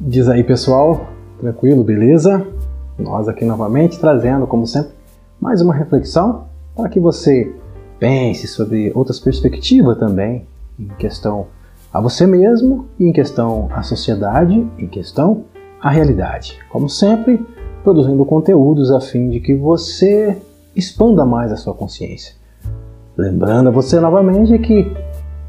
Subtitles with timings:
[0.00, 1.06] Diz aí pessoal,
[1.38, 2.44] tranquilo, beleza?
[2.98, 4.90] Nós aqui novamente trazendo, como sempre,
[5.40, 7.54] mais uma reflexão para que você
[8.00, 10.46] pense sobre outras perspectivas também,
[10.78, 11.46] em questão
[11.92, 15.44] a você mesmo, em questão à sociedade, em questão
[15.80, 16.58] à realidade.
[16.70, 17.46] Como sempre,
[17.84, 20.36] produzindo conteúdos a fim de que você
[20.74, 22.34] expanda mais a sua consciência.
[23.16, 24.92] Lembrando a você novamente que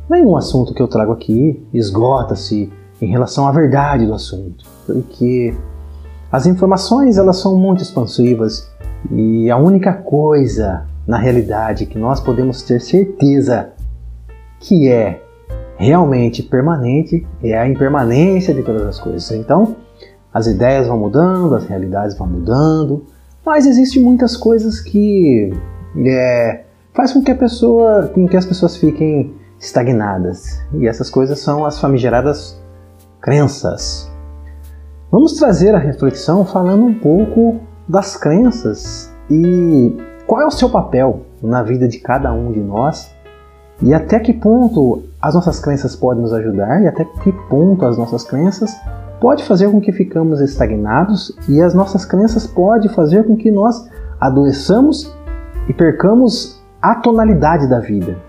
[0.08, 2.72] nenhum assunto que eu trago aqui esgota-se
[3.02, 5.54] em relação à verdade do assunto, porque
[6.32, 8.70] as informações elas são muito expansivas
[9.12, 13.70] e a única coisa na realidade que nós podemos ter certeza
[14.60, 15.22] que é
[15.78, 19.30] realmente permanente é a impermanência de todas as coisas.
[19.32, 19.76] Então,
[20.34, 23.06] as ideias vão mudando, as realidades vão mudando,
[23.46, 25.54] mas existem muitas coisas que
[25.98, 30.62] é, faz com que a pessoa, com que as pessoas fiquem estagnadas.
[30.74, 32.60] E essas coisas são as famigeradas
[33.26, 34.08] crenças.
[35.12, 37.60] Vamos trazer a reflexão falando um pouco
[37.90, 43.12] das crenças e qual é o seu papel na vida de cada um de nós
[43.82, 47.98] e até que ponto as nossas crenças podem nos ajudar e até que ponto as
[47.98, 48.72] nossas crenças
[49.20, 53.90] pode fazer com que ficamos estagnados e as nossas crenças pode fazer com que nós
[54.20, 55.12] adoeçamos
[55.68, 58.20] e percamos a tonalidade da vida,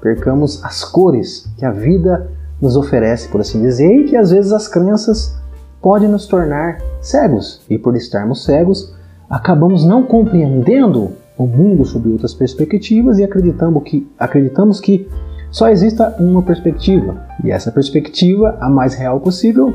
[0.00, 4.52] percamos as cores que a vida nos oferece, por assim dizer, e que às vezes
[4.52, 5.36] as crenças
[5.80, 7.60] podem nos tornar cegos.
[7.68, 8.94] E por estarmos cegos,
[9.28, 15.08] acabamos não compreendendo o mundo sob outras perspectivas e acreditamos que, acreditamos que
[15.50, 17.26] só exista uma perspectiva.
[17.44, 19.74] E essa perspectiva, a mais real possível,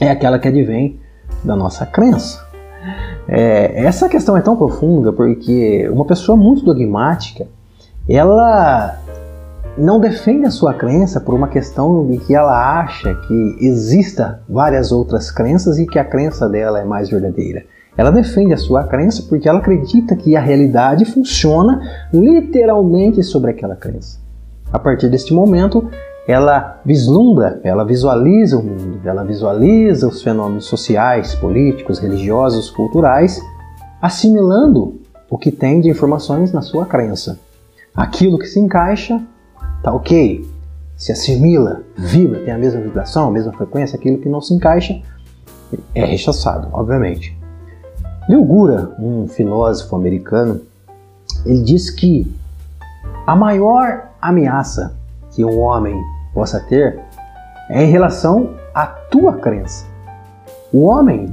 [0.00, 0.98] é aquela que advém
[1.44, 2.46] da nossa crença.
[3.28, 7.46] É, essa questão é tão profunda porque uma pessoa muito dogmática,
[8.08, 8.98] ela
[9.78, 14.90] não defende a sua crença por uma questão de que ela acha que exista várias
[14.90, 17.64] outras crenças e que a crença dela é mais verdadeira.
[17.96, 21.80] Ela defende a sua crença porque ela acredita que a realidade funciona
[22.12, 24.18] literalmente sobre aquela crença.
[24.72, 25.88] A partir deste momento,
[26.26, 33.40] ela vislumbra, ela visualiza o mundo, ela visualiza os fenômenos sociais, políticos, religiosos, culturais,
[34.02, 35.00] assimilando
[35.30, 37.38] o que tem de informações na sua crença.
[37.94, 39.20] Aquilo que se encaixa
[39.82, 40.44] tá ok,
[40.96, 45.00] se assimila, vibra, tem a mesma vibração, a mesma frequência, aquilo que não se encaixa
[45.94, 47.38] é rechaçado, obviamente.
[48.28, 50.60] Leo Gura, um filósofo americano,
[51.46, 52.30] ele diz que
[53.26, 54.96] a maior ameaça
[55.30, 55.96] que um homem
[56.34, 57.00] possa ter
[57.70, 59.86] é em relação à tua crença.
[60.72, 61.32] O homem,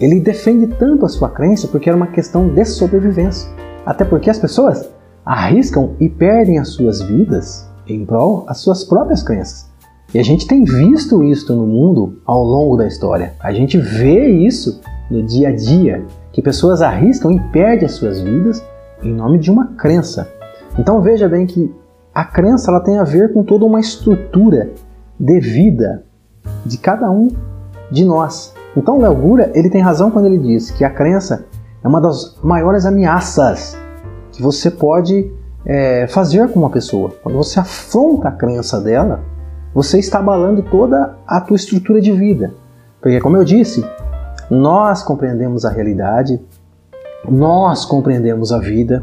[0.00, 3.50] ele defende tanto a sua crença porque era uma questão de sobrevivência.
[3.84, 4.88] Até porque as pessoas
[5.28, 9.70] arriscam e perdem as suas vidas em prol das suas próprias crenças.
[10.14, 13.34] E a gente tem visto isso no mundo ao longo da história.
[13.38, 14.80] A gente vê isso
[15.10, 16.02] no dia a dia,
[16.32, 18.64] que pessoas arriscam e perdem as suas vidas
[19.02, 20.32] em nome de uma crença.
[20.78, 21.70] Então veja bem que
[22.14, 24.70] a crença ela tem a ver com toda uma estrutura
[25.20, 26.04] de vida
[26.64, 27.28] de cada um
[27.90, 28.54] de nós.
[28.74, 31.44] Então Léo Gura, ele tem razão quando ele diz que a crença
[31.84, 33.76] é uma das maiores ameaças
[34.38, 35.28] que você pode
[35.66, 37.12] é, fazer com uma pessoa.
[37.24, 39.20] Quando você afronta a crença dela,
[39.74, 42.54] você está abalando toda a tua estrutura de vida.
[43.00, 43.84] Porque, como eu disse,
[44.48, 46.40] nós compreendemos a realidade,
[47.28, 49.02] nós compreendemos a vida,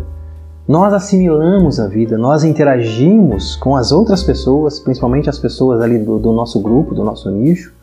[0.65, 6.17] nós assimilamos a vida, nós interagimos com as outras pessoas, principalmente as pessoas ali do,
[6.17, 7.73] do nosso grupo, do nosso nicho,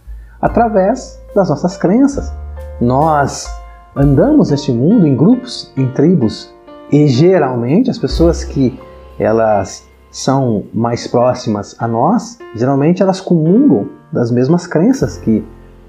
[0.41, 2.33] através das nossas crenças.
[2.81, 3.47] Nós
[3.95, 6.51] andamos neste mundo em grupos, em tribos,
[6.93, 8.79] e geralmente as pessoas que
[9.19, 15.43] elas são mais próximas a nós, geralmente elas comungam das mesmas crenças que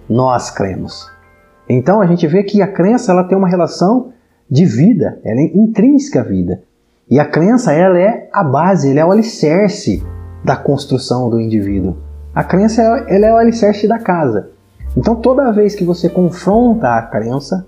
[0.09, 1.12] nós cremos.
[1.68, 4.14] Então a gente vê que a crença ela tem uma relação
[4.50, 6.62] de vida, ela é intrínseca à vida.
[7.09, 10.02] E a crença ela é a base, ela é o alicerce
[10.44, 11.97] da construção do indivíduo.
[12.34, 14.52] A crença ela é o alicerce da casa.
[14.96, 17.66] Então toda vez que você confronta a crença,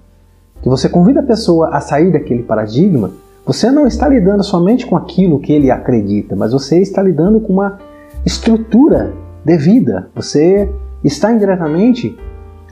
[0.62, 3.12] que você convida a pessoa a sair daquele paradigma,
[3.46, 7.54] você não está lidando somente com aquilo que ele acredita, mas você está lidando com
[7.54, 7.78] uma
[8.26, 9.14] estrutura
[9.46, 10.10] de vida.
[10.16, 10.68] Você
[11.04, 12.18] está indiretamente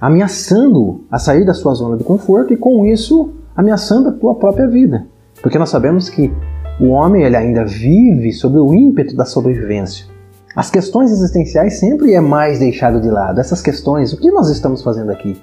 [0.02, 4.68] ameaçando a sair da sua zona de conforto e com isso ameaçando a tua própria
[4.68, 5.06] vida.
[5.42, 6.34] Porque nós sabemos que
[6.80, 10.08] o homem ele ainda vive sob o ímpeto da sobrevivência.
[10.56, 13.40] As questões existenciais sempre é mais deixado de lado.
[13.40, 15.40] Essas questões, o que nós estamos fazendo aqui?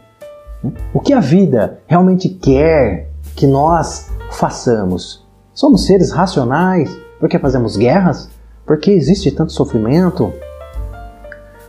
[0.93, 5.20] O que a vida realmente quer que nós façamos?
[5.61, 8.31] Somos seres racionais porque fazemos guerras?
[8.65, 10.33] Porque existe tanto sofrimento?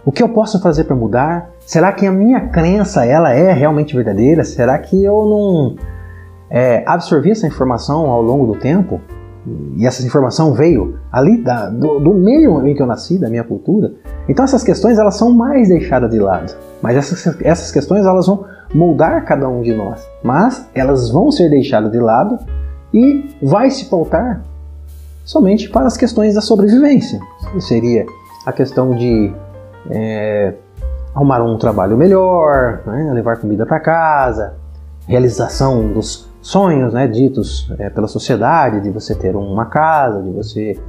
[0.06, 1.50] O que eu posso fazer para mudar?
[1.60, 4.46] Será que a minha crença ela é realmente verdadeira?
[4.46, 5.76] Será que eu não
[6.50, 9.02] é, absorvi essa informação ao longo do tempo?
[9.76, 13.44] E essa informação veio ali da, do, do, meio em que eu nasci, da minha
[13.44, 13.92] cultura.
[14.30, 16.54] Então essas questões elas são mais deixadas de lado.
[16.82, 20.08] Mas essas, essas questões elas vão moldar cada um de nós.
[20.24, 22.40] Mas elas vão ser deixadas de lado
[22.94, 24.42] e vai se pautar
[25.24, 27.20] somente para as questões da sobrevivência.
[27.52, 28.06] Que seria
[28.46, 29.34] a questão de
[29.90, 30.54] é,
[31.14, 34.54] arrumar um trabalho melhor, né, levar comida para casa,
[35.08, 40.80] realização dos sonhos né, ditos é, pela sociedade, de você ter uma casa, de você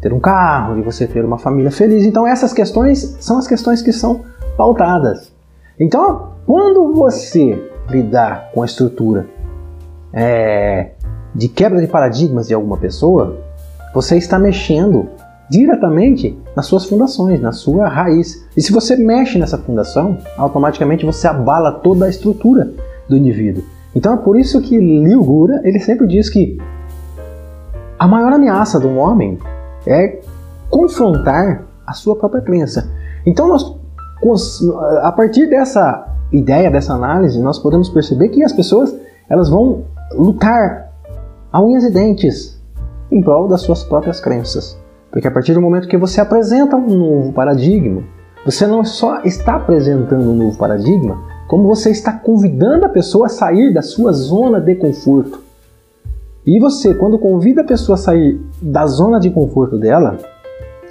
[0.00, 2.04] ter um carro, de você ter uma família feliz.
[2.04, 4.22] Então essas questões são as questões que são
[4.56, 5.32] pautadas.
[5.80, 9.26] Então, quando você lidar com a estrutura
[10.12, 10.90] é,
[11.38, 13.38] de quebra de paradigmas de alguma pessoa,
[13.94, 15.08] você está mexendo
[15.48, 18.44] diretamente nas suas fundações, na sua raiz.
[18.56, 22.72] E se você mexe nessa fundação, automaticamente você abala toda a estrutura
[23.08, 23.62] do indivíduo.
[23.94, 26.58] Então é por isso que Liu Gura ele sempre diz que
[27.96, 29.38] a maior ameaça de um homem
[29.86, 30.20] é
[30.68, 32.90] confrontar a sua própria crença.
[33.24, 34.60] Então nós,
[35.02, 38.92] a partir dessa ideia, dessa análise, nós podemos perceber que as pessoas
[39.30, 40.87] elas vão lutar
[41.52, 42.60] a unhas e dentes
[43.10, 44.78] em prol das suas próprias crenças.
[45.10, 48.02] Porque a partir do momento que você apresenta um novo paradigma,
[48.44, 51.18] você não só está apresentando um novo paradigma,
[51.48, 55.42] como você está convidando a pessoa a sair da sua zona de conforto.
[56.46, 60.18] E você, quando convida a pessoa a sair da zona de conforto dela,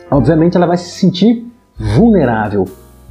[0.09, 1.47] obviamente ela vai se sentir
[1.95, 2.65] vulnerável.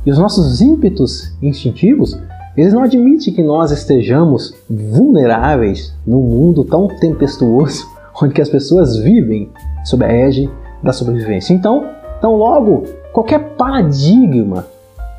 [0.04, 2.20] E os nossos ímpetos instintivos,
[2.56, 7.86] eles não admitem que nós estejamos vulneráveis num mundo tão tempestuoso,
[8.20, 9.50] onde as pessoas vivem
[9.84, 10.50] sob a égide
[10.82, 11.52] da sobrevivência.
[11.52, 11.84] Então,
[12.18, 14.66] então logo, qualquer paradigma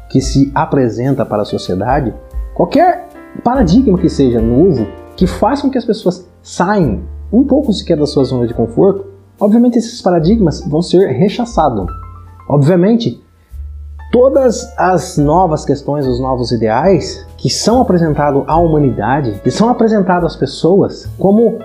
[0.09, 2.13] que se apresenta para a sociedade,
[2.55, 3.07] qualquer
[3.43, 7.01] paradigma que seja novo, que faça com que as pessoas saiam
[7.31, 9.05] um pouco sequer da sua zona de conforto,
[9.39, 11.85] obviamente esses paradigmas vão ser rechaçados.
[12.49, 13.21] Obviamente,
[14.11, 20.33] todas as novas questões, os novos ideais que são apresentados à humanidade, que são apresentados
[20.33, 21.59] às pessoas como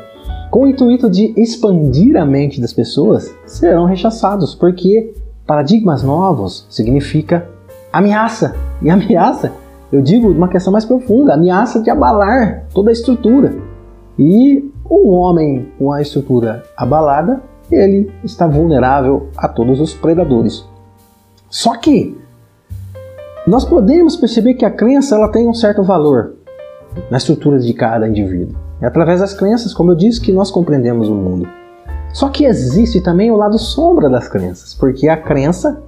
[0.51, 5.15] com o intuito de expandir a mente das pessoas, serão rechaçados, porque
[5.47, 7.49] paradigmas novos significa
[7.91, 8.55] ameaça.
[8.83, 9.51] E ameaça,
[9.91, 13.55] eu digo uma questão mais profunda, ameaça de abalar toda a estrutura.
[14.19, 20.69] E um homem com a estrutura abalada, ele está vulnerável a todos os predadores.
[21.49, 22.15] Só que
[23.47, 26.35] nós podemos perceber que a crença ela tem um certo valor
[27.11, 28.55] na estrutura de cada indivíduo.
[28.81, 31.49] É através das crenças, como eu disse, que nós compreendemos o mundo.
[32.13, 35.83] Só que existe também o lado sombra das crenças, porque a crença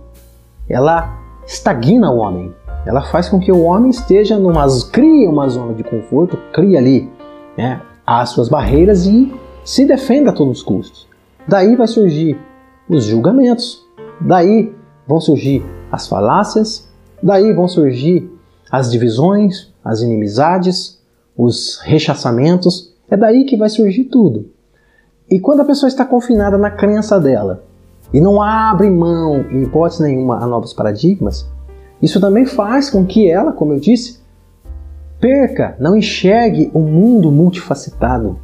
[0.69, 1.17] ela
[1.47, 2.53] estagna o homem.
[2.87, 7.11] Ela faz com que o homem esteja numa cria uma zona de conforto, cria ali
[7.56, 9.33] né, as suas barreiras e
[9.65, 11.06] se defenda a todos os custos.
[11.47, 12.39] Daí vai surgir
[12.89, 13.87] os julgamentos,
[14.21, 14.75] daí
[15.06, 16.89] vão surgir as falácias,
[17.25, 18.31] daí vão surgir
[18.71, 21.00] as divisões, as inimizades,
[21.37, 22.94] os rechaçamentos.
[23.11, 24.50] É daí que vai surgir tudo.
[25.31, 27.65] E quando a pessoa está confinada na crença dela,
[28.12, 31.49] e não abre mão, em hipótese nenhuma, a novos paradigmas,
[32.00, 34.20] isso também faz com que ela, como eu disse,
[35.19, 38.39] perca, não enxergue o um mundo multifacetado,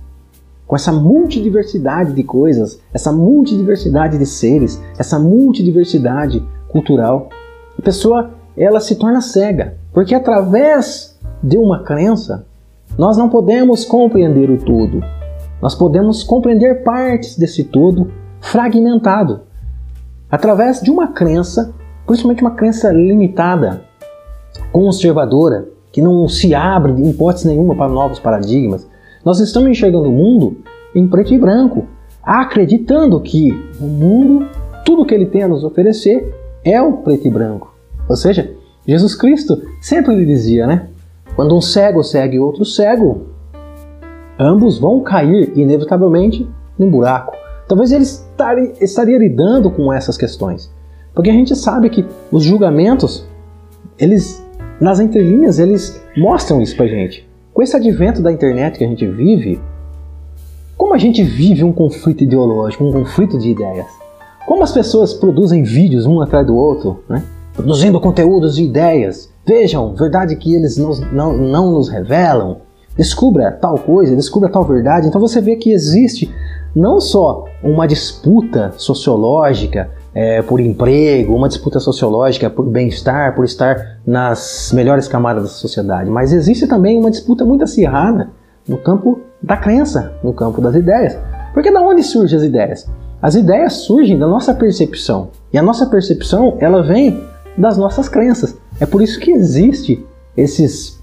[0.66, 7.28] com essa multidiversidade de coisas, essa multidiversidade de seres, essa multidiversidade cultural.
[7.78, 12.46] A pessoa ela se torna cega, porque através de uma crença
[12.98, 15.02] nós não podemos compreender o todo.
[15.62, 19.42] Nós podemos compreender partes desse todo fragmentado
[20.30, 21.74] através de uma crença,
[22.06, 23.82] principalmente uma crença limitada,
[24.72, 28.88] conservadora, que não se abre em hipótese nenhuma para novos paradigmas.
[29.24, 30.58] Nós estamos enxergando o mundo
[30.94, 31.86] em preto e branco,
[32.22, 34.46] acreditando que o mundo,
[34.84, 36.32] tudo que ele tem a nos oferecer,
[36.64, 37.69] é o preto e branco.
[38.10, 38.52] Ou seja,
[38.84, 40.88] Jesus Cristo sempre lhe dizia, né?
[41.36, 43.28] Quando um cego segue outro cego,
[44.36, 46.44] ambos vão cair inevitavelmente
[46.76, 47.36] num buraco.
[47.68, 50.74] Talvez ele estaria, lidando com essas questões.
[51.14, 53.24] Porque a gente sabe que os julgamentos,
[53.96, 54.44] eles,
[54.80, 57.28] nas entrelinhas, eles mostram isso pra gente.
[57.54, 59.60] Com esse advento da internet que a gente vive,
[60.76, 63.86] como a gente vive um conflito ideológico, um conflito de ideias?
[64.48, 67.22] Como as pessoas produzem vídeos um atrás do outro, né?
[67.54, 69.30] Produzindo conteúdos de ideias.
[69.46, 72.58] Vejam, verdade que eles não, não, não nos revelam.
[72.96, 75.06] Descubra tal coisa, descubra tal verdade.
[75.06, 76.32] Então você vê que existe
[76.74, 84.00] não só uma disputa sociológica é, por emprego, uma disputa sociológica por bem-estar, por estar
[84.06, 88.28] nas melhores camadas da sociedade, mas existe também uma disputa muito acirrada
[88.68, 91.16] no campo da crença, no campo das ideias.
[91.54, 92.88] Porque da onde surgem as ideias?
[93.20, 95.30] As ideias surgem da nossa percepção.
[95.52, 97.22] E a nossa percepção, ela vem
[97.56, 98.56] das nossas crenças.
[98.80, 100.04] É por isso que existe
[100.36, 101.00] esses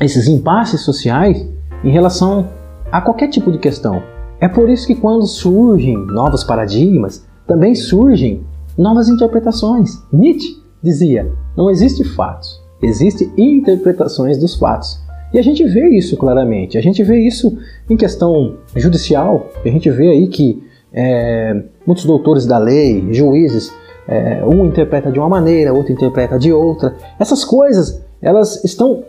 [0.00, 1.46] esses impasses sociais
[1.84, 2.48] em relação
[2.90, 4.02] a qualquer tipo de questão.
[4.40, 8.42] É por isso que quando surgem novos paradigmas, também surgem
[8.76, 10.02] novas interpretações.
[10.12, 15.00] Nietzsche dizia: não existe fatos, existem interpretações dos fatos.
[15.32, 16.76] E a gente vê isso claramente.
[16.76, 17.56] A gente vê isso
[17.88, 19.46] em questão judicial.
[19.64, 20.60] A gente vê aí que
[20.92, 23.72] é, muitos doutores da lei, juízes,
[24.10, 26.94] é, um interpreta de uma maneira, outro interpreta de outra.
[27.18, 29.04] Essas coisas, elas estão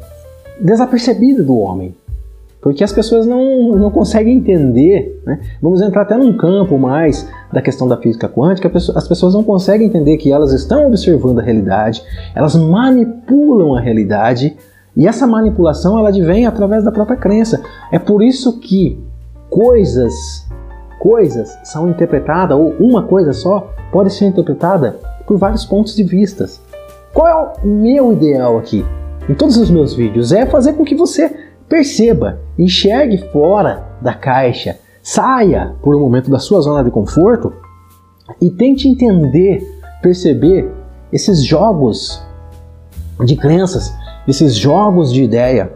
[0.59, 1.95] desapercebidas do homem
[2.61, 5.19] porque as pessoas não, não conseguem entender.
[5.25, 5.39] Né?
[5.61, 9.87] Vamos entrar até num campo mais da questão da física quântica, as pessoas não conseguem
[9.87, 12.03] entender que elas estão observando a realidade,
[12.35, 14.55] elas manipulam a realidade
[14.95, 17.61] e essa manipulação ela advém através da própria crença.
[17.91, 18.99] É por isso que
[19.49, 20.47] coisas,
[21.01, 26.61] coisas são interpretadas ou uma coisa só pode ser interpretada por vários pontos de vistas.
[27.13, 28.85] Qual é o meu ideal aqui?
[29.27, 31.29] Em todos os meus vídeos é fazer com que você
[31.71, 37.53] Perceba, enxergue fora da caixa, saia por um momento da sua zona de conforto
[38.41, 39.65] e tente entender,
[40.01, 40.69] perceber
[41.13, 42.21] esses jogos
[43.23, 43.95] de crenças,
[44.27, 45.71] esses jogos de ideia.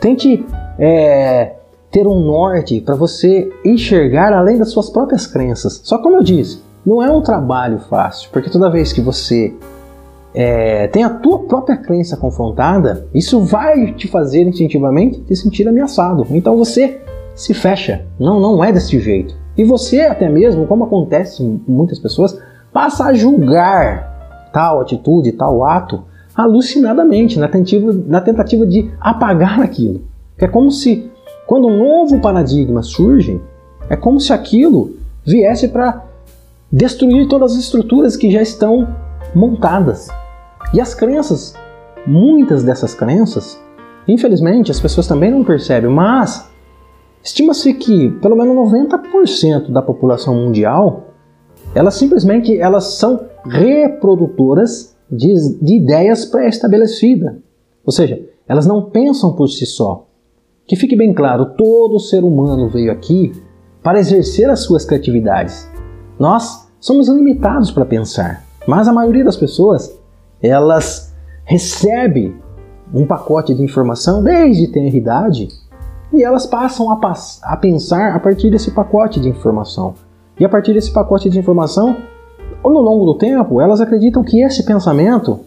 [0.00, 0.44] Tente
[0.76, 1.54] é,
[1.96, 5.80] ter um norte para você enxergar além das suas próprias crenças.
[5.82, 9.54] Só como eu disse, não é um trabalho fácil, porque toda vez que você
[10.34, 16.26] é, tem a tua própria crença confrontada, isso vai te fazer instintivamente te sentir ameaçado.
[16.32, 17.00] Então você
[17.34, 18.04] se fecha.
[18.20, 19.34] Não, não é desse jeito.
[19.56, 22.38] E você até mesmo, como acontece com muitas pessoas,
[22.74, 30.02] passa a julgar tal atitude, tal ato alucinadamente, na tentativa, na tentativa de apagar aquilo.
[30.36, 31.10] É como se,
[31.46, 33.40] quando um novo paradigma surge,
[33.88, 36.04] é como se aquilo viesse para
[36.70, 38.88] destruir todas as estruturas que já estão
[39.34, 40.08] montadas.
[40.74, 41.54] E as crenças,
[42.06, 43.58] muitas dessas crenças,
[44.08, 46.48] infelizmente as pessoas também não percebem, mas
[47.22, 51.14] estima-se que pelo menos 90% da população mundial,
[51.74, 57.34] elas simplesmente elas são reprodutoras de, de ideias pré-estabelecidas.
[57.84, 60.06] Ou seja, elas não pensam por si só.
[60.66, 63.32] Que fique bem claro, todo ser humano veio aqui
[63.82, 65.70] para exercer as suas criatividades.
[66.18, 69.96] Nós somos limitados para pensar, mas a maioria das pessoas
[70.42, 72.34] elas recebem
[72.92, 75.48] um pacote de informação desde tenra idade
[76.12, 79.94] e elas passam a, pass a pensar a partir desse pacote de informação.
[80.38, 81.96] E a partir desse pacote de informação,
[82.64, 85.40] no longo do tempo, elas acreditam que esse pensamento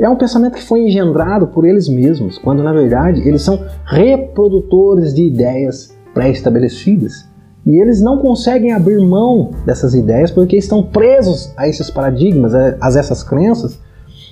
[0.00, 5.14] é um pensamento que foi engendrado por eles mesmos, quando na verdade eles são reprodutores
[5.14, 7.28] de ideias pré-estabelecidas.
[7.66, 12.76] E eles não conseguem abrir mão dessas ideias porque estão presos a esses paradigmas, a
[12.80, 13.78] essas crenças,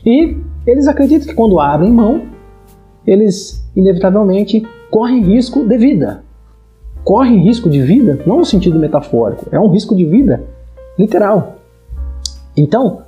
[0.04, 2.22] e eles acreditam que quando abrem mão,
[3.06, 6.22] eles inevitavelmente correm risco de vida.
[7.04, 10.42] Correm risco de vida, não no sentido metafórico, é um risco de vida
[10.98, 11.56] literal.
[12.56, 13.02] Então,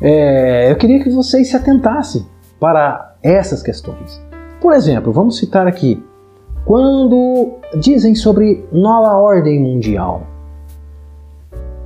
[0.00, 2.26] é, eu queria que vocês se atentassem
[2.58, 4.20] para essas questões.
[4.60, 6.02] Por exemplo, vamos citar aqui,
[6.64, 10.26] quando dizem sobre nova ordem mundial,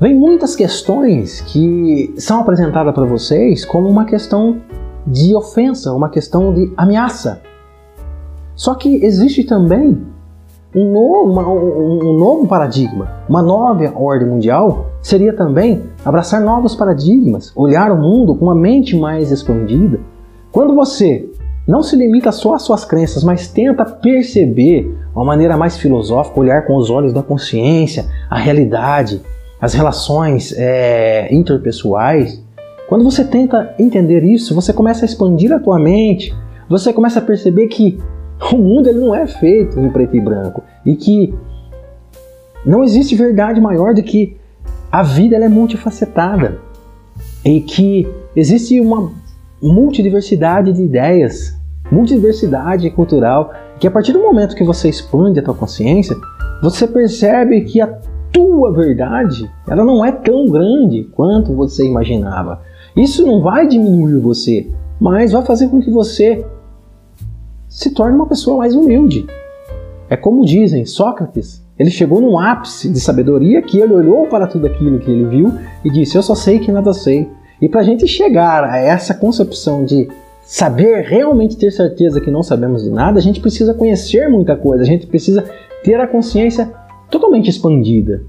[0.01, 4.61] Vem muitas questões que são apresentadas para vocês como uma questão
[5.07, 7.41] de ofensa, uma questão de ameaça.
[8.57, 10.05] Só que existe também
[10.75, 17.53] um novo, uma, um novo paradigma, uma nova ordem mundial seria também abraçar novos paradigmas,
[17.55, 20.01] olhar o mundo com uma mente mais expandida.
[20.51, 21.29] Quando você
[21.67, 26.67] não se limita só às suas crenças, mas tenta perceber uma maneira mais filosófica, olhar
[26.67, 29.23] com os olhos da consciência, a realidade,
[29.61, 32.43] as relações é, interpessoais,
[32.89, 36.35] quando você tenta entender isso, você começa a expandir a tua mente,
[36.69, 37.99] você começa a perceber que
[38.53, 41.35] o mundo ele não é feito em preto e branco e que
[42.65, 44.37] não existe verdade maior do que
[44.91, 46.59] a vida é multifacetada
[47.45, 49.13] e que existe uma
[49.61, 51.57] multidiversidade de ideias,
[51.91, 56.17] multidiversidade cultural, que a partir do momento que você expande a tua consciência,
[56.63, 57.99] você percebe que a
[58.33, 62.61] tua verdade, ela não é tão grande quanto você imaginava.
[62.97, 66.45] Isso não vai diminuir você, mas vai fazer com que você
[67.75, 69.27] se torne uma pessoa mais humilde.
[70.09, 74.69] É como dizem, Sócrates Ele chegou num ápice de sabedoria que ele olhou para tudo
[74.69, 75.53] aquilo que ele viu
[75.85, 77.29] e disse: Eu só sei que nada sei.
[77.61, 80.09] E para a gente chegar a essa concepção de
[80.43, 84.85] saber realmente ter certeza que não sabemos de nada, a gente precisa conhecer muita coisa,
[84.85, 85.45] a gente precisa
[85.83, 86.73] ter a consciência
[87.11, 88.23] totalmente expandida.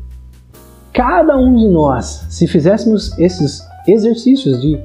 [0.91, 4.79] Cada um de nós, se fizéssemos esses exercícios de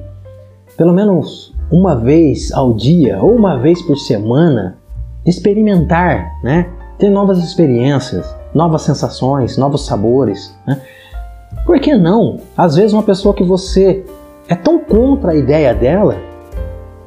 [0.77, 4.77] pelo menos uma vez ao dia ou uma vez por semana,
[5.25, 6.67] experimentar, né?
[6.97, 10.53] ter novas experiências, novas sensações, novos sabores.
[10.67, 10.79] Né?
[11.65, 12.39] Por que não?
[12.57, 14.03] Às vezes, uma pessoa que você
[14.49, 16.17] é tão contra a ideia dela,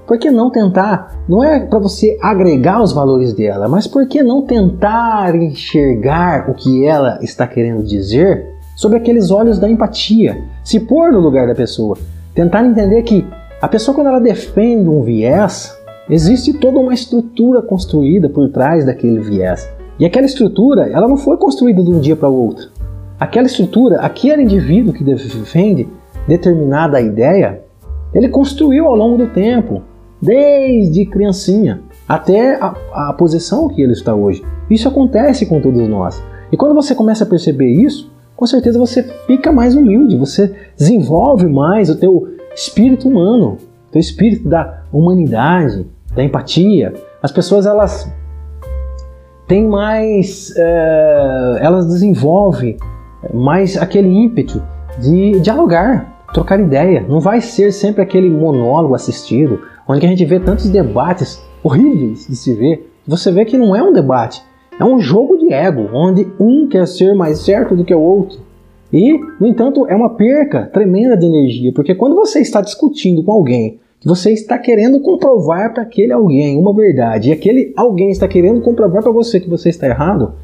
[0.07, 1.15] por que não tentar?
[1.29, 6.55] Não é para você agregar os valores dela, mas por que não tentar enxergar o
[6.55, 10.43] que ela está querendo dizer sob aqueles olhos da empatia?
[10.63, 11.97] Se pôr no lugar da pessoa.
[12.35, 13.25] Tentar entender que
[13.65, 15.75] a pessoa, quando ela defende um viés,
[16.11, 19.67] existe toda uma estrutura construída por trás daquele viés.
[19.99, 22.69] E aquela estrutura, ela não foi construída de um dia para o outro.
[23.19, 25.89] Aquela estrutura, aquele indivíduo que defende
[26.29, 27.63] determinada ideia,
[28.13, 29.81] ele construiu ao longo do tempo,
[30.21, 34.45] desde criancinha até a, a posição que ele está hoje.
[34.69, 36.23] Isso acontece com todos nós.
[36.53, 41.47] E quando você começa a perceber isso, com certeza você fica mais humilde, você desenvolve
[41.47, 43.59] mais o teu espírito humano,
[43.89, 46.95] o teu espírito da humanidade, da empatia.
[47.23, 48.11] As pessoas elas
[49.47, 52.77] têm mais, é, elas desenvolvem
[53.33, 54.63] mais aquele ímpeto
[54.99, 57.05] de dialogar, trocar ideia.
[57.09, 62.37] Não vai ser sempre aquele monólogo assistido, onde a gente vê tantos debates horríveis de
[62.37, 62.91] se ver.
[63.07, 64.43] Você vê que não é um debate,
[64.79, 68.39] é um jogo de ego, onde um quer ser mais certo do que o outro.
[68.93, 73.33] E, no entanto, é uma perca tremenda de energia, porque quando você está discutindo com
[73.33, 78.61] alguém você está querendo comprovar para aquele alguém uma verdade e aquele alguém está querendo
[78.61, 80.35] comprovar para você que você está errado,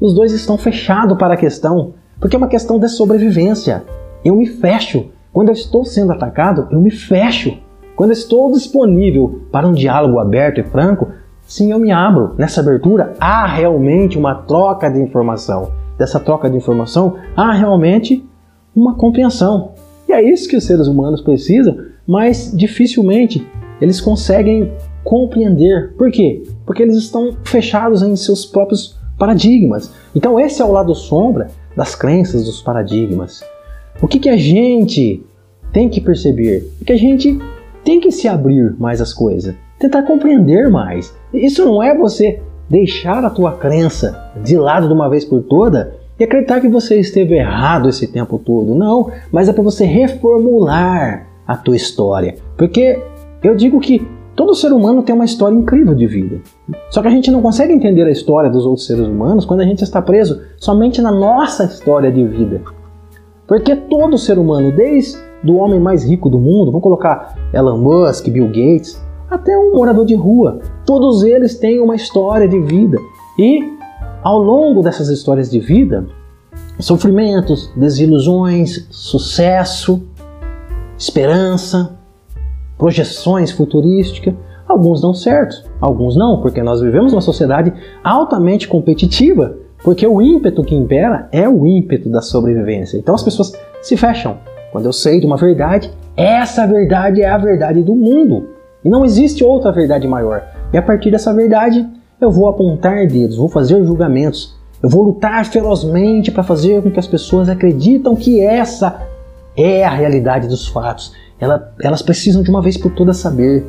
[0.00, 3.84] os dois estão fechados para a questão, porque é uma questão de sobrevivência.
[4.24, 5.10] Eu me fecho.
[5.32, 7.58] Quando eu estou sendo atacado, eu me fecho.
[7.94, 11.08] Quando eu estou disponível para um diálogo aberto e franco,
[11.42, 12.34] sim, eu me abro.
[12.38, 15.70] Nessa abertura há realmente uma troca de informação.
[16.00, 18.24] Dessa troca de informação há realmente
[18.74, 19.72] uma compreensão.
[20.08, 21.76] E é isso que os seres humanos precisam,
[22.08, 23.46] mas dificilmente
[23.82, 24.72] eles conseguem
[25.04, 25.92] compreender.
[25.98, 26.42] Por quê?
[26.64, 29.92] Porque eles estão fechados em seus próprios paradigmas.
[30.14, 33.44] Então esse é o lado sombra das crenças, dos paradigmas.
[34.00, 35.22] O que, que a gente
[35.70, 36.66] tem que perceber?
[36.86, 37.38] Que a gente
[37.84, 41.14] tem que se abrir mais às coisas, tentar compreender mais.
[41.30, 45.92] Isso não é você deixar a tua crença de lado de uma vez por toda
[46.18, 48.74] e acreditar que você esteve errado esse tempo todo.
[48.74, 52.36] Não, mas é para você reformular a tua história.
[52.56, 53.02] Porque
[53.42, 54.06] eu digo que
[54.36, 56.40] todo ser humano tem uma história incrível de vida.
[56.90, 59.64] Só que a gente não consegue entender a história dos outros seres humanos quando a
[59.64, 62.62] gente está preso somente na nossa história de vida.
[63.48, 68.28] Porque todo ser humano, desde do homem mais rico do mundo, vamos colocar Elon Musk,
[68.28, 70.58] Bill Gates, até um morador de rua.
[70.84, 72.98] Todos eles têm uma história de vida.
[73.38, 73.72] E
[74.22, 76.06] ao longo dessas histórias de vida,
[76.78, 80.02] sofrimentos, desilusões, sucesso,
[80.98, 81.96] esperança,
[82.76, 84.34] projeções futurísticas,
[84.66, 90.62] alguns dão certo, alguns não, porque nós vivemos uma sociedade altamente competitiva, porque o ímpeto
[90.62, 92.98] que impera é o ímpeto da sobrevivência.
[92.98, 94.38] Então as pessoas se fecham,
[94.72, 98.59] quando eu sei de uma verdade, essa verdade é a verdade do mundo.
[98.84, 100.42] E não existe outra verdade maior.
[100.72, 101.86] E a partir dessa verdade,
[102.20, 106.98] eu vou apontar dedos, vou fazer julgamentos, eu vou lutar ferozmente para fazer com que
[106.98, 109.02] as pessoas acreditam que essa
[109.56, 111.12] é a realidade dos fatos.
[111.82, 113.66] elas precisam de uma vez por todas saber.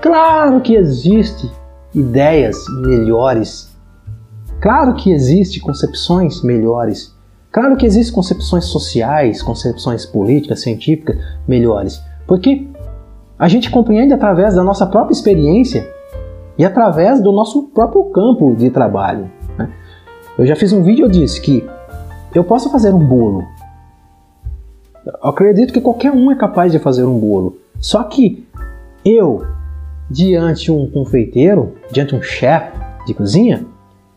[0.00, 1.50] Claro que existe
[1.94, 3.74] ideias melhores.
[4.60, 7.14] Claro que existe concepções melhores.
[7.50, 12.68] Claro que existem concepções sociais, concepções políticas, científicas melhores, porque
[13.38, 15.88] a gente compreende através da nossa própria experiência
[16.58, 19.30] e através do nosso próprio campo de trabalho.
[19.56, 19.70] Né?
[20.36, 21.64] Eu já fiz um vídeo e disse que
[22.34, 23.44] eu posso fazer um bolo.
[25.06, 27.56] Eu acredito que qualquer um é capaz de fazer um bolo.
[27.78, 28.44] Só que
[29.04, 29.46] eu,
[30.10, 33.64] diante um confeiteiro, diante um chefe de cozinha,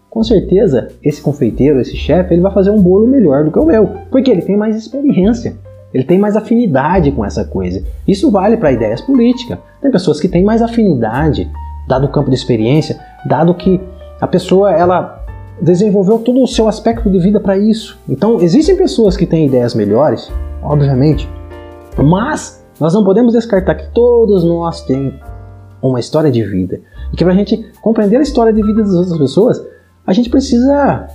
[0.10, 3.66] com certeza esse confeiteiro, esse chefe, ele vai fazer um bolo melhor do que o
[3.66, 5.56] meu, porque ele tem mais experiência,
[5.94, 7.84] ele tem mais afinidade com essa coisa.
[8.08, 9.58] Isso vale para ideias políticas.
[9.82, 11.50] Tem pessoas que têm mais afinidade,
[11.88, 13.80] dado o campo de experiência, dado que
[14.20, 15.24] a pessoa ela
[15.62, 18.00] desenvolveu todo o seu aspecto de vida para isso.
[18.10, 20.32] Então, existem pessoas que têm ideias melhores,
[20.64, 21.30] obviamente,
[21.98, 25.14] mas nós não podemos descartar que todos nós temos
[25.82, 26.80] uma história de vida.
[27.12, 29.64] E que para a gente compreender a história de vida das outras pessoas,
[30.06, 31.08] a gente precisa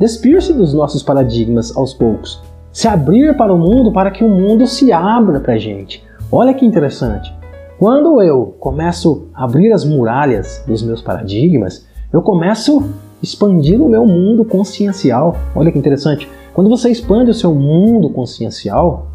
[0.00, 4.66] despir-se dos nossos paradigmas aos poucos, se abrir para o mundo para que o mundo
[4.66, 6.02] se abra para a gente.
[6.30, 7.32] Olha que interessante.
[7.78, 12.84] Quando eu começo a abrir as muralhas dos meus paradigmas, eu começo a
[13.22, 15.36] expandir o meu mundo consciencial.
[15.54, 16.28] Olha que interessante.
[16.54, 19.08] Quando você expande o seu mundo consciencial,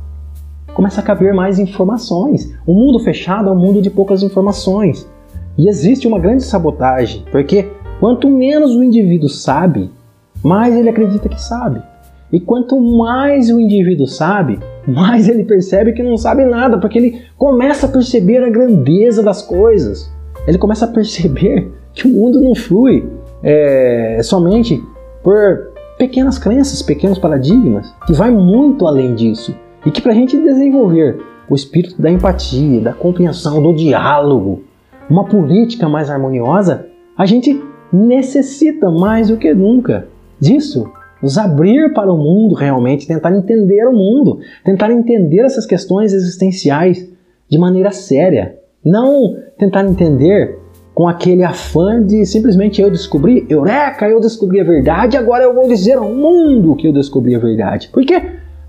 [0.74, 2.54] começa a caber mais informações.
[2.66, 5.10] O mundo fechado é um mundo de poucas informações.
[5.58, 9.90] E existe uma grande sabotagem, porque quanto menos o indivíduo sabe,
[10.44, 11.82] mais ele acredita que sabe.
[12.32, 17.22] E quanto mais o indivíduo sabe, mais ele percebe que não sabe nada, porque ele
[17.38, 20.12] começa a perceber a grandeza das coisas.
[20.46, 23.08] Ele começa a perceber que o mundo não flui
[23.42, 24.84] é, somente
[25.24, 29.56] por pequenas crenças, pequenos paradigmas, que vai muito além disso.
[29.86, 31.18] E que para a gente desenvolver
[31.50, 34.64] o espírito da empatia, da compreensão, do diálogo,
[35.10, 36.88] uma política mais harmoniosa,
[37.18, 40.08] a gente necessita mais do que nunca
[40.40, 46.14] disso nos abrir para o mundo realmente, tentar entender o mundo, tentar entender essas questões
[46.14, 47.10] existenciais
[47.50, 48.58] de maneira séria.
[48.84, 50.60] Não tentar entender
[50.94, 55.68] com aquele afã de simplesmente eu descobri, eureka, eu descobri a verdade, agora eu vou
[55.68, 57.90] dizer ao mundo que eu descobri a verdade.
[57.94, 58.20] Porque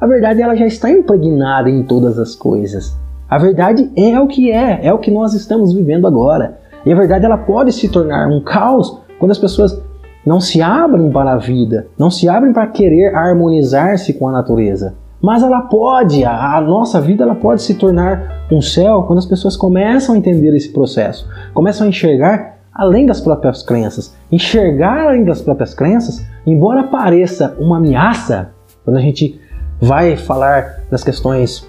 [0.01, 2.97] a verdade ela já está impregnada em todas as coisas.
[3.29, 6.59] A verdade é o que é, é o que nós estamos vivendo agora.
[6.85, 9.83] E a verdade ela pode se tornar um caos quando as pessoas
[10.29, 14.95] não se abrem para a vida, não se abrem para querer harmonizar-se com a natureza.
[15.23, 19.57] Mas ela pode, a, nossa vida ela pode se tornar um céu quando as pessoas
[19.57, 24.15] começam a entender esse processo, começam a enxergar além das próprias crenças.
[24.31, 28.51] Enxergar além das próprias crenças, embora pareça uma ameaça,
[28.85, 29.41] quando a gente
[29.81, 31.67] vai falar das questões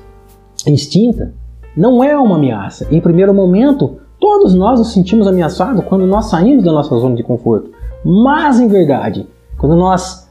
[0.68, 1.34] instinta,
[1.78, 2.86] não é uma ameaça.
[2.92, 7.24] Em primeiro momento, todos nós nos sentimos ameaçados quando nós saímos da nossa zona de
[7.24, 7.79] conforto.
[8.04, 10.30] Mas, em verdade, quando nós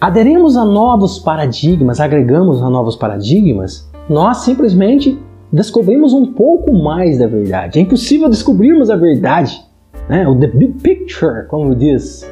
[0.00, 5.18] aderimos a novos paradigmas, agregamos a novos paradigmas, nós simplesmente
[5.52, 7.78] descobrimos um pouco mais da verdade.
[7.78, 9.60] É impossível descobrirmos a verdade,
[10.08, 10.26] né?
[10.26, 12.28] o the big picture, como diz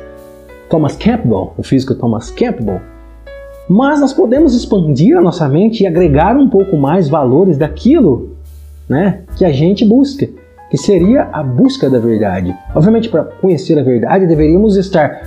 [0.71, 2.81] Thomas Campbell, o físico Thomas Campbell.
[3.69, 8.31] Mas nós podemos expandir a nossa mente e agregar um pouco mais valores daquilo
[8.89, 10.27] né, que a gente busca
[10.71, 12.55] que seria a busca da verdade.
[12.75, 15.23] Obviamente, para conhecer a verdade, deveríamos estar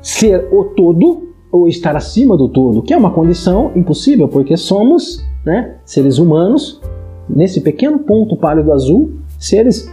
[0.00, 5.24] ser o todo ou estar acima do todo, que é uma condição impossível, porque somos
[5.44, 6.80] né, seres humanos,
[7.28, 9.90] nesse pequeno ponto pálido azul, seres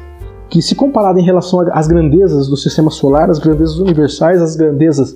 [0.49, 5.15] que, se comparado em relação às grandezas do sistema solar, as grandezas universais, as grandezas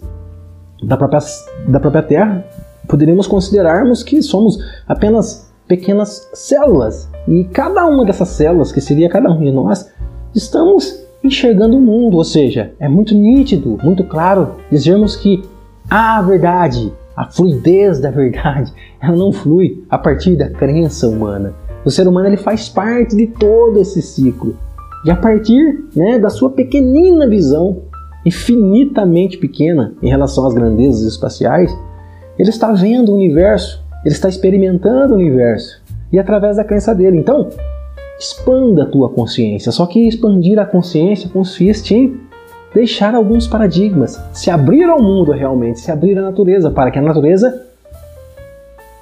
[0.83, 1.19] da própria,
[1.67, 2.45] da própria Terra,
[2.87, 4.57] poderíamos considerarmos que somos
[4.87, 7.09] apenas pequenas células.
[7.27, 9.89] E cada uma dessas células, que seria cada um de nós,
[10.35, 15.41] estamos enxergando o mundo, ou seja, é muito nítido, muito claro dizermos que
[15.89, 21.53] a verdade, a fluidez da verdade, ela não flui a partir da crença humana.
[21.85, 24.55] O ser humano ele faz parte de todo esse ciclo.
[25.05, 27.83] E a partir né, da sua pequenina visão,
[28.25, 31.73] infinitamente pequena em relação às grandezas espaciais,
[32.37, 35.81] ele está vendo o universo ele está experimentando o universo
[36.13, 37.17] e através da crença dele.
[37.17, 37.49] Então,
[38.19, 39.71] expanda a tua consciência.
[39.71, 42.21] Só que expandir a consciência consiste em
[42.73, 47.01] deixar alguns paradigmas, se abrir ao mundo realmente, se abrir à natureza, para que a
[47.01, 47.65] natureza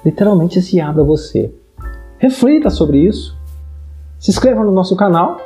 [0.04, 1.52] literalmente se abra a você.
[2.18, 3.36] Reflita sobre isso.
[4.18, 5.38] Se inscreva no nosso canal,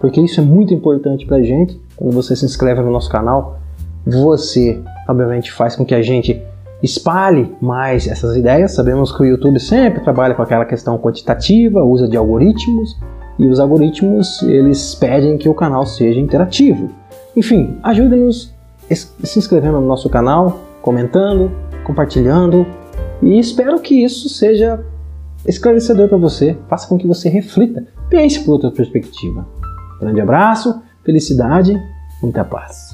[0.00, 1.78] porque isso é muito importante para a gente.
[1.96, 3.58] Quando você se inscreve no nosso canal,
[4.06, 6.42] você, obviamente, faz com que a gente
[6.82, 8.74] espalhe mais essas ideias.
[8.74, 12.98] Sabemos que o YouTube sempre trabalha com aquela questão quantitativa, usa de algoritmos,
[13.38, 16.90] e os algoritmos eles pedem que o canal seja interativo.
[17.36, 18.52] Enfim, ajude-nos
[18.94, 21.50] se inscrevendo no nosso canal, comentando,
[21.84, 22.66] compartilhando,
[23.22, 24.84] e espero que isso seja
[25.46, 29.46] esclarecedor para você, faça com que você reflita, pense por outra perspectiva.
[30.00, 31.80] Grande abraço, felicidade,
[32.22, 32.92] muita paz.